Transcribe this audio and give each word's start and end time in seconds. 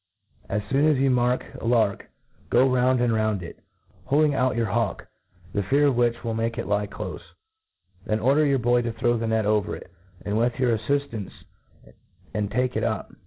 As 0.49 0.63
foon 0.71 0.87
as 0.89 0.97
you 0.97 1.11
mark 1.11 1.45
a 1.53 1.57
'^k, 1.67 2.07
go 2.49 2.67
raund 2.67 3.01
and 3.01 3.13
round 3.13 3.43
it, 3.43 3.59
heading 4.09 4.33
out 4.33 4.55
your 4.55 4.65
,b?iwk, 4.65 5.05
the 5.53 5.61
fear 5.61 5.85
.of 5.85 5.95
which 5.95 6.15
wiU 6.23 6.35
make 6.35 6.57
it 6.57 6.65
lie 6.65 6.87
ciofe. 6.87 7.21
Then 8.05 8.19
order 8.19 8.43
your 8.43 8.57
boy 8.57 8.81
tp 8.81 8.95
throw 8.97 9.17
the 9.19 9.27
net 9.27 9.45
over 9.45 9.79
it^ 9.79 9.85
with 10.33 10.57
your 10.59 10.73
af&itancc, 10.73 11.31
and 12.33 12.49
take 12.49 12.75
it 12.75 12.83
up.. 12.83 13.11